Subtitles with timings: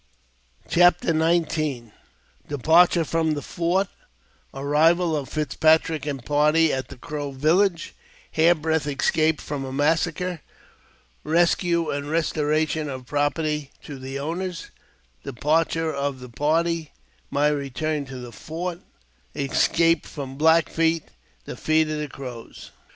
[0.67, 1.11] CHAPTEE
[1.45, 1.91] XIX.
[2.47, 3.87] Departure from the Fort—
[4.51, 7.93] Arrival of Fitzpatrick and Party at the Crow Village—
[8.35, 10.41] Hairbreadth Escape from a Massacre—
[11.23, 14.71] Kescue and Eestoration of Property to the Owners—
[15.23, 16.91] Departure of the Party—
[17.37, 18.79] My Keturn to the Fort—
[19.35, 21.09] Escape from Black Feet—
[21.45, 22.71] Defeat of the Crows.